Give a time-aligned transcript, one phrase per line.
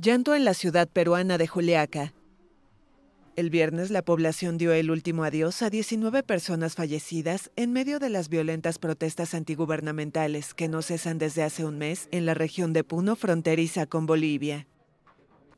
[0.00, 2.14] Llanto en la ciudad peruana de Juliaca.
[3.34, 8.08] El viernes la población dio el último adiós a 19 personas fallecidas en medio de
[8.08, 12.84] las violentas protestas antigubernamentales que no cesan desde hace un mes en la región de
[12.84, 14.68] Puno fronteriza con Bolivia.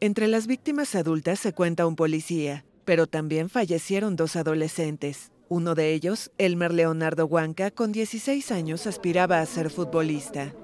[0.00, 5.30] Entre las víctimas adultas se cuenta un policía, pero también fallecieron dos adolescentes.
[5.50, 10.54] Uno de ellos, Elmer Leonardo Huanca, con 16 años, aspiraba a ser futbolista.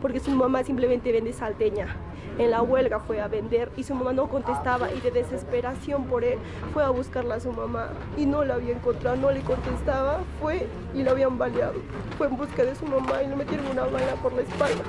[0.00, 1.96] Porque su mamá simplemente vende salteña
[2.38, 6.22] en la huelga fue a vender y su mamá no contestaba y de desesperación por
[6.22, 6.38] él
[6.74, 10.66] fue a buscarla a su mamá y no la había encontrado, no le contestaba, fue
[10.94, 11.80] y lo habían baleado.
[12.18, 14.84] Fue en busca de su mamá y le metieron una bala por la espalda.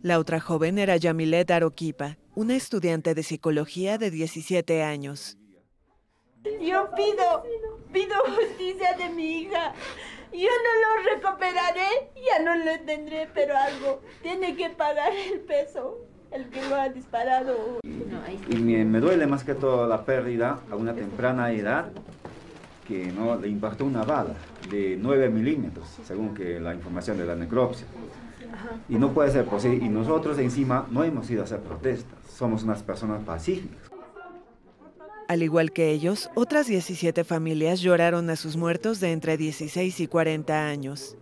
[0.00, 5.36] La otra joven era Yamilet Aroquipa, una estudiante de psicología de 17 años.
[6.62, 7.42] Yo pido,
[7.92, 9.74] pido justicia de mi hija.
[10.36, 15.96] Yo no lo recuperaré, ya no lo tendré, pero algo tiene que pagar el peso,
[16.30, 17.80] el que lo ha disparado.
[18.50, 21.86] Y me, duele más que todo la pérdida a una temprana edad
[22.86, 24.34] que no le impactó una bala
[24.70, 27.86] de 9 milímetros, según que la información de la necropsia.
[28.90, 29.86] Y no puede ser posible.
[29.86, 33.95] Y nosotros encima no hemos ido a hacer protestas, somos unas personas pacíficas.
[35.28, 40.06] Al igual que ellos, otras 17 familias lloraron a sus muertos de entre 16 y
[40.06, 41.16] 40 años.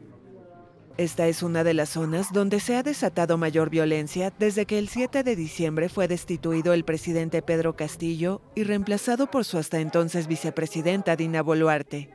[0.97, 4.89] Esta es una de las zonas donde se ha desatado mayor violencia desde que el
[4.89, 10.29] 7 de diciembre fue destituido el presidente Pedro Castillo y reemplazado por su hasta entonces
[10.29, 12.11] vicepresidenta Dina Boluarte.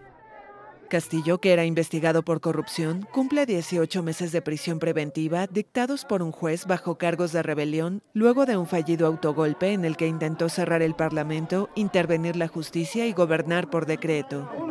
[0.89, 6.31] Castillo, que era investigado por corrupción, cumple 18 meses de prisión preventiva dictados por un
[6.31, 10.81] juez bajo cargos de rebelión luego de un fallido autogolpe en el que intentó cerrar
[10.81, 14.68] el Parlamento, intervenir la justicia y gobernar por decreto.